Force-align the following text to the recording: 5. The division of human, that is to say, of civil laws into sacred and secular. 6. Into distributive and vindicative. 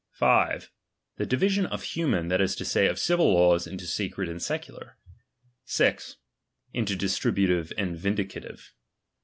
5. 0.13 0.71
The 1.17 1.27
division 1.27 1.67
of 1.67 1.83
human, 1.83 2.29
that 2.29 2.41
is 2.41 2.55
to 2.55 2.65
say, 2.65 2.87
of 2.87 2.97
civil 2.97 3.31
laws 3.35 3.67
into 3.67 3.85
sacred 3.85 4.29
and 4.29 4.41
secular. 4.41 4.97
6. 5.65 6.15
Into 6.73 6.95
distributive 6.95 7.71
and 7.77 7.95
vindicative. 7.95 8.71